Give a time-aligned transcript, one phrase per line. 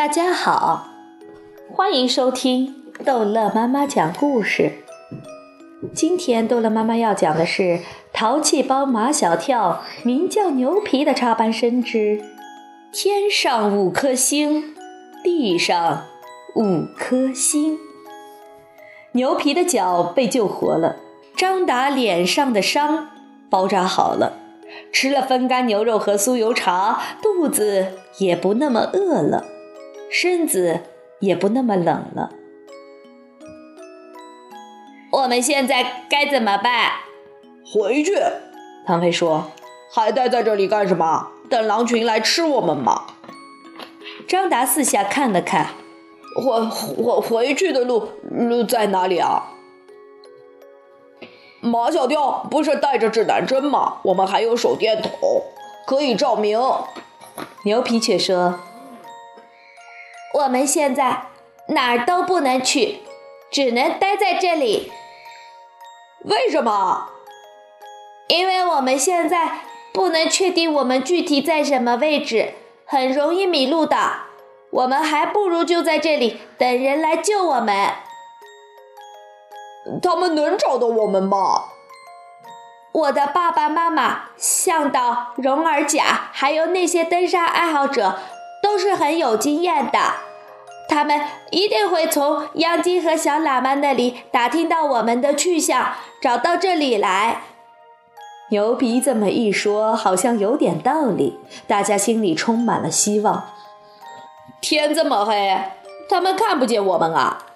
[0.00, 0.86] 大家好，
[1.70, 4.72] 欢迎收听逗乐妈妈讲故事。
[5.92, 7.62] 今天逗乐妈妈要讲的是
[8.10, 12.24] 《淘气包马小跳》名叫牛皮的插班生之
[12.90, 14.74] 天上五颗星，
[15.22, 16.04] 地上
[16.54, 17.76] 五颗星。
[19.12, 20.96] 牛皮的脚被救活了，
[21.36, 23.10] 张达脸上的伤
[23.50, 24.32] 包扎好了，
[24.90, 29.44] 吃了风干牛肉和酥油茶，肚子也不那么饿了。
[30.10, 30.80] 身子
[31.20, 32.30] 也不那么冷了。
[35.12, 36.90] 我们现在该怎么办？
[37.72, 38.14] 回去。
[38.86, 39.52] 唐飞说
[39.92, 41.28] ：“还待在这里干什么？
[41.48, 43.06] 等狼群来吃我们吗？”
[44.26, 45.68] 张达四下看了看，
[46.36, 49.52] 回回回去的路路在哪里啊？
[51.60, 53.98] 马小跳不是带着指南针吗？
[54.04, 55.10] 我们还有手电筒，
[55.86, 56.58] 可以照明。
[57.64, 58.58] 牛皮却说。
[60.34, 61.26] 我们现在
[61.68, 63.00] 哪儿都不能去，
[63.50, 64.92] 只能待在这里。
[66.24, 67.08] 为什么？
[68.28, 73.96] 因为我们现在不能确定我们具体在什么位置，很容易迷路的。
[74.70, 77.90] 我们还不如就在这里等人来救我们。
[80.00, 81.64] 他们能找到我们吗？
[82.92, 88.18] 我的爸爸妈妈、向导、荣尔甲，还有那些登山爱好者。
[88.70, 89.98] 都是很有经验的，
[90.88, 97.42] 他们一定会从央金和小喇嘛那里打听到我们的去向，找到这里来。
[98.50, 103.44] 牛皮这么一说，好像有点道理，大家心里充满了希望。
[104.60, 105.58] 天这么黑，
[106.08, 107.46] 他们看不见我们啊！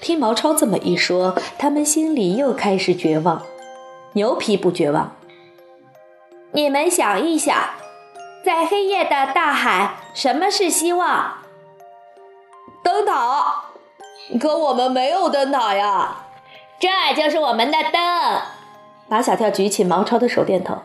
[0.00, 3.42] 听毛超这么一说，他们心里又开始绝望。
[4.14, 5.14] 牛皮不绝望，
[6.52, 7.54] 你们想一想。
[8.44, 11.38] 在黑夜的大海，什么是希望？
[12.82, 13.64] 灯塔。
[14.40, 16.16] 可我们没有灯塔呀！
[16.78, 18.00] 这就是我们的灯。
[19.08, 20.78] 马小跳举起毛超的手电筒。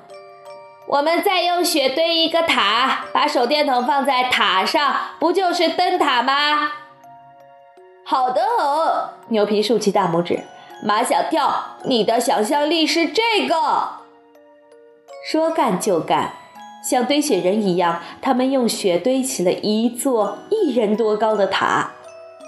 [0.87, 6.71] 我们再用雪堆一个塔，把手电筒放在塔上，不就是灯塔吗？
[8.03, 9.09] 好的很。
[9.29, 10.43] 牛皮竖起大拇指。
[10.83, 14.01] 马小跳，你的想象力是这个。
[15.25, 16.33] 说干就干。
[16.87, 21.93] 像堆雪人一样，他们用雪堆起了一座一人多高的塔，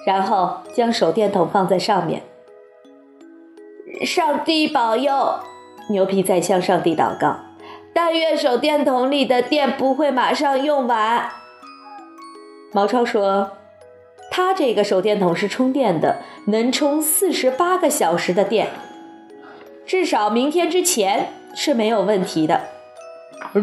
[0.06, 2.22] 然后将手电筒放在上面。
[4.06, 5.40] 上帝保佑！
[5.90, 7.38] 牛皮在向上帝祷告，
[7.94, 11.30] 但愿手电筒里的电不会马上用完。
[12.72, 13.54] 毛超说
[14.30, 18.68] ：“他这个手电筒是充电的，能充四十八个小时的电，
[19.84, 22.62] 至少明天之前是没有问题的。”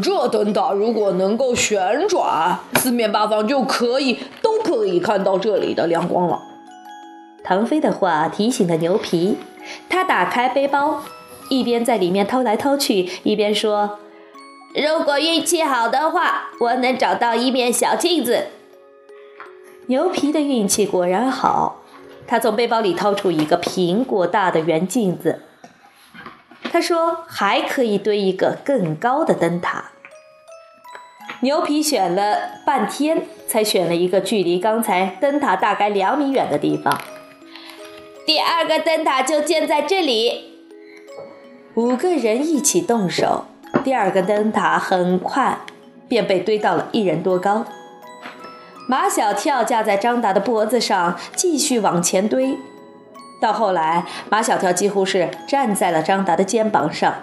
[0.02, 6.40] 这灯塔如果能够旋转，四面八方就可以都可以看到这里的亮光了。
[7.44, 9.36] 唐飞的话提醒了牛皮，
[9.88, 11.02] 他打开背包，
[11.50, 13.98] 一边在里面掏来掏去，一边说
[14.74, 18.46] ：“如果运气好的话，我能找到一面小镜子。”
[19.86, 21.82] 牛皮的运气果然好，
[22.26, 25.42] 他从背包里掏出一个苹果大的圆镜子。
[26.74, 29.92] 他说：“还可以堆一个更高的灯塔。”
[31.38, 32.36] 牛皮选了
[32.66, 37.00] 半天，才选了一个距离刚才灯塔大概两米远的地方。
[38.26, 40.66] 第二个灯塔就建在这里。
[41.74, 43.44] 五个人一起动手，
[43.84, 45.60] 第二个灯塔很快
[46.08, 47.66] 便被堆到了一人多高。
[48.88, 52.58] 马小跳架在张达的脖子上，继续往前堆。
[53.40, 57.14] 到后来，马小跳几乎是站在了张达的肩膀上，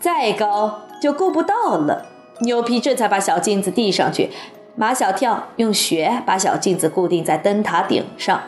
[0.00, 2.06] 再高就够不到了。
[2.40, 4.30] 牛皮这才把小镜子递上去，
[4.74, 8.40] 马小跳用雪把小镜子固定在灯塔顶上。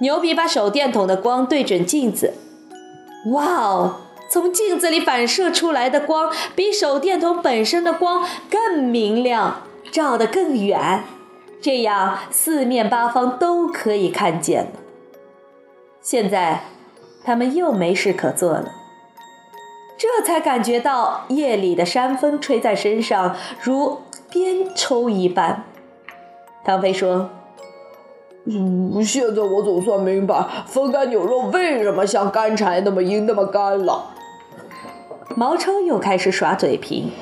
[0.00, 2.34] 牛皮把手电筒的光对准镜子，
[3.32, 3.96] 哇哦！
[4.30, 11.04] 从镜子里反射出来的光比手电筒本身的光更明亮，照得更远，
[11.62, 14.70] 这样四面八方都可以看见了。
[16.10, 16.62] 现在，
[17.22, 18.72] 他们又没事可做了，
[19.98, 24.00] 这才感觉到夜里的山风吹在身上如
[24.30, 25.64] 鞭抽一般。
[26.64, 27.28] 唐飞说
[28.48, 34.14] ：“嗯，现在我总算明白风干牛肉为什么像干柴那么硬那么干了。”
[35.36, 37.12] 毛超又开始耍嘴皮：“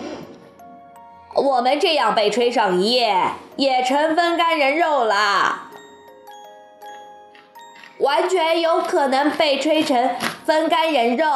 [1.35, 5.63] 我们这样被吹上一夜，也成风干人肉了。”
[7.99, 10.11] 完全有可能被吹成
[10.45, 11.27] 风干人肉。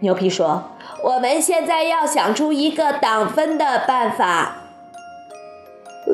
[0.00, 0.64] 牛皮说
[1.04, 4.56] ：“我们现在要想出一个挡风的办法。”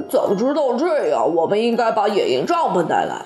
[0.09, 3.23] 早知道这样，我们应该把野营帐篷带来。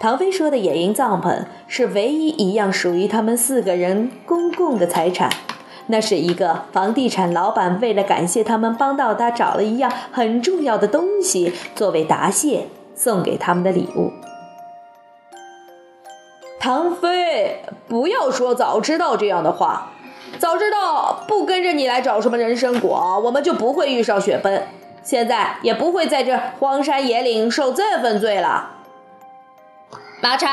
[0.00, 5.30] 唐飞说的野营帐篷是唯一一样属于他们四个人公共的财产。
[5.90, 14.12] 那是一个房地产老板为了感谢他们帮到他，找了一样很重要的东西作为答谢送给他们的礼物。
[16.60, 19.92] 唐飞，不要说早知道这样的话。
[20.38, 24.62] 早知道不跟着你来找什么人参果，我们就不会遇上雪崩，
[25.02, 28.72] 现在也不会在这荒山野岭受这份罪了。
[30.20, 30.46] 毛超，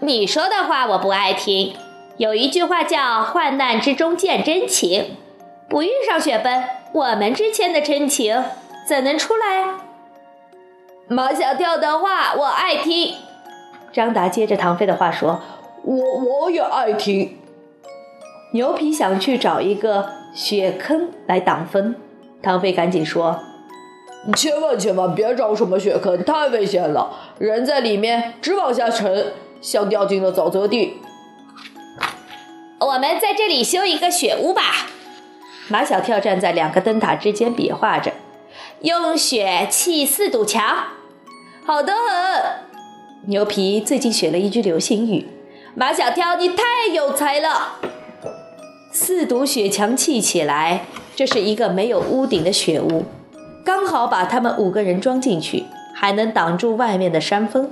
[0.00, 1.76] 你说的话我不爱听。
[2.16, 5.16] 有一句话叫“患难之中见真情”，
[5.68, 8.44] 不遇上雪崩，我们之间的真情
[8.88, 9.74] 怎能出来
[11.08, 11.32] 毛？
[11.32, 13.14] 小跳的话我爱听。
[13.94, 15.40] 张达接着唐飞的话说
[15.84, 17.38] ：“我我也爱听。”
[18.52, 21.94] 牛皮想去找一个雪坑来挡风，
[22.42, 23.38] 唐飞赶紧说
[24.36, 31.00] ：“千万千万别找什么雪坑，太危险了，人在里面直往下沉，像掉进了沼泽地。”
[32.80, 34.62] 我们在这里修一个雪屋吧。
[35.68, 38.12] 马小跳站在两个灯塔之间比划着，
[38.80, 40.88] 用雪砌四堵墙。
[41.64, 42.73] 好的很。
[43.26, 45.26] 牛皮最近学了一句流行语
[45.74, 46.62] ：“马小跳，你太
[46.92, 47.76] 有才了。”
[48.92, 50.84] 四堵雪墙砌起来，
[51.16, 53.04] 这是一个没有屋顶的雪屋，
[53.64, 57.70] 刚好把他们五个人装进去，还能挡住外面的山风。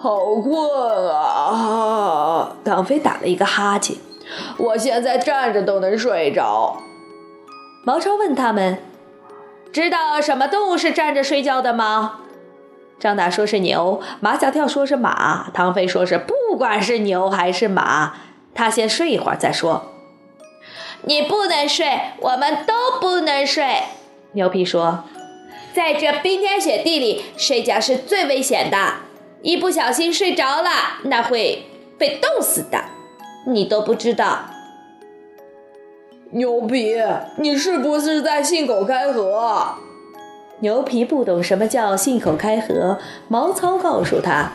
[0.00, 2.56] 好困啊！
[2.64, 3.96] 唐飞打了一个哈欠。
[4.58, 6.78] 我现在站着都能睡着。
[7.84, 8.78] 毛超问他们
[9.72, 12.22] ：“知道什么动物是站着睡觉的吗？”
[12.98, 18.14] 张达说是牛，马小跳说是马，唐飞说是不管是牛还是马，
[18.54, 19.92] 他先睡一会儿再说。
[21.02, 21.86] 你不能睡，
[22.20, 23.82] 我们都不能睡。
[24.32, 25.04] 牛皮说
[25.72, 28.94] ：“在这冰天雪地里睡觉是最危险的，
[29.42, 30.70] 一不小心睡着了，
[31.04, 31.66] 那会
[31.96, 32.84] 被冻死的。”
[33.46, 34.40] 你都不知道，
[36.32, 37.00] 牛皮，
[37.38, 39.76] 你是不是在信口开河？
[40.60, 44.50] 牛皮不懂什么叫信口开河，毛糙告诉他，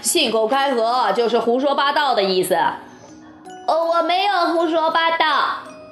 [0.00, 2.54] 信口开河就是胡说八道的意思。
[2.54, 5.26] 哦，我没有胡说八道。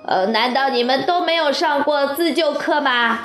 [0.06, 3.20] 呃，难道你们都没有上过自救课吗？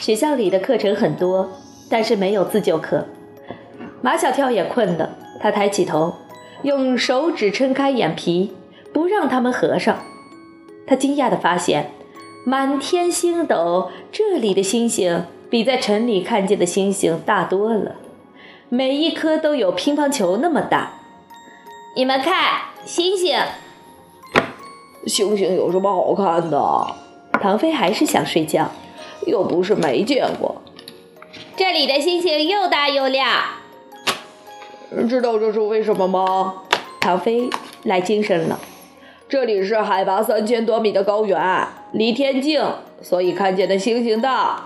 [0.00, 1.50] 学校里的课程很多，
[1.88, 3.06] 但是没有自救课。
[4.02, 6.16] 马小跳也困了，他抬起头。
[6.62, 8.54] 用手指撑开眼皮，
[8.92, 9.98] 不让他们合上。
[10.86, 11.90] 他惊讶地发现，
[12.46, 17.92] 满天星斗，这里的星星比在城里看见的星星大多了，
[18.68, 20.92] 每一颗都有乒乓球那么大。
[21.96, 23.38] 你们看，星星，
[25.06, 26.86] 星星有什么好看的？
[27.40, 28.70] 唐飞还是想睡觉，
[29.26, 30.60] 又不是没见过。
[31.56, 33.26] 这里的星星又大又亮。
[35.08, 36.56] 知道这是为什么吗？
[37.00, 37.48] 唐飞
[37.84, 38.60] 来精神了。
[39.30, 41.40] 这里是海拔三千多米的高原，
[41.94, 42.60] 离天近，
[43.00, 44.64] 所以看见的星星大。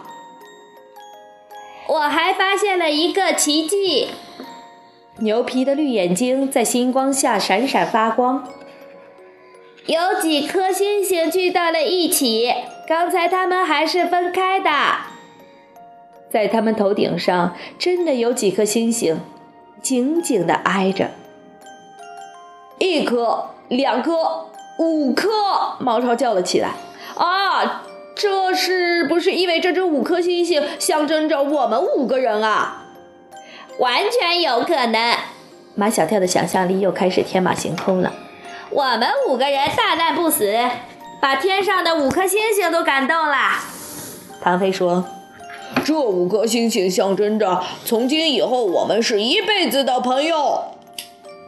[1.87, 4.09] 我还发现了一个奇迹。
[5.19, 8.49] 牛皮的绿眼睛在星光下闪闪发光。
[9.85, 12.51] 有几颗星星聚到了一起，
[12.87, 14.71] 刚才它们还是分开的。
[16.31, 19.21] 在它们头顶上，真的有几颗星星。
[19.83, 21.11] 紧紧地挨着，
[22.79, 24.47] 一颗、两颗、
[24.79, 25.29] 五颗，
[25.79, 26.73] 毛超叫了起来
[27.19, 27.83] ：“啊，
[28.15, 32.87] 这是不是意味着这五颗星星象征着我们五个人啊？”
[33.79, 35.17] 完全有可能。
[35.75, 38.13] 马小跳的想象力又开始天马行空了。
[38.71, 40.53] 我们五个人大难不死，
[41.21, 43.37] 把天上的五颗星星都感动了。
[44.41, 45.05] 唐飞说。
[45.85, 50.65] 这五颗星星象征着从今以后我们是一辈子的朋友。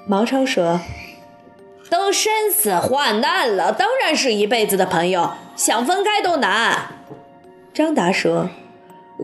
[0.06, 0.78] 毛超说
[1.90, 6.92] ：“都生死患难了，当然是一辈子的朋友，想分开都难。”
[7.74, 8.48] 张达说：“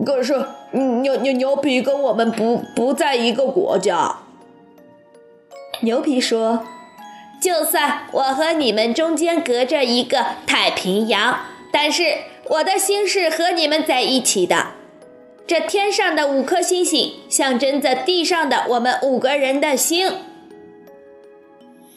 [0.05, 0.35] 可是
[0.73, 4.17] 牛牛牛皮跟我们不不在一个国家。”
[5.83, 6.67] 牛皮说
[7.41, 14.69] ：“就算我和你们中间隔着一个太平洋，但是我的心是和你们在一起的。”
[15.47, 20.11] 这天上的五颗星星，象征着地上的我们五个人的心。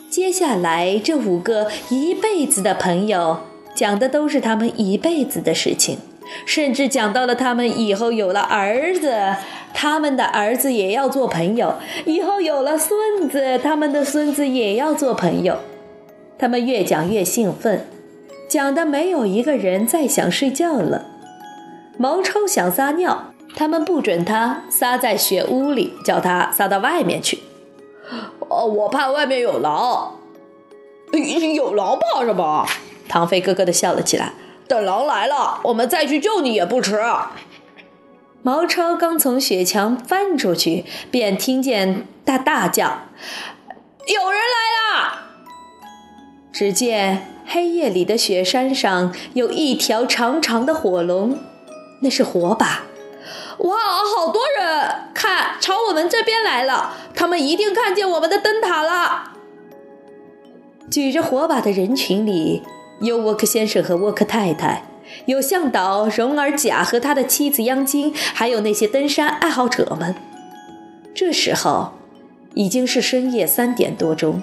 [0.09, 3.41] 接下来，这五个一辈子的朋友，
[3.75, 5.99] 讲的都是他们一辈子的事情，
[6.47, 9.35] 甚至讲到了他们以后有了儿子，
[9.71, 11.75] 他们的儿子也要做朋友；
[12.05, 15.59] 以后有了孙子，他们的孙子也要做朋友。
[16.39, 17.85] 他们越讲越兴奋，
[18.47, 21.05] 讲的没有一个人再想睡觉了。
[21.97, 27.37] 毛超想撒尿，他们不准他撒在雪屋里，叫他撒到外面去。
[28.49, 30.15] 哦，我怕外面有狼。
[31.55, 32.67] 有狼怕什么？
[33.07, 34.33] 唐飞咯咯的笑了起来。
[34.67, 36.99] 等狼来了，我们再去救你也不迟。
[38.41, 43.01] 毛超刚从雪墙翻出去，便听见他大叫
[44.07, 45.19] ：“有人来了！”
[46.53, 51.37] 只见黑夜里的雪山上有一条长长的火龙，
[52.01, 52.83] 那是火把。
[53.59, 53.77] 哇，
[54.15, 54.89] 好多人！
[55.13, 59.33] 看，朝我们这边来了，他们一定看见我们的灯塔了。
[60.89, 62.63] 举着火把的人群里
[63.01, 64.83] 有沃克先生和沃克太太，
[65.25, 70.15] 有向导荣尔贾和他的妻子央金，还有那些登山爱好者们。
[71.13, 71.91] 这时候
[72.53, 74.41] 已经是深夜三点多钟，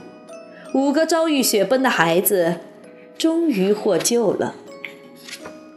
[0.74, 2.56] 五个遭遇雪崩的孩子
[3.16, 4.54] 终于获救了。